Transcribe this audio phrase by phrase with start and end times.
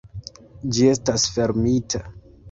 [0.77, 2.01] Ĝi estas fermita.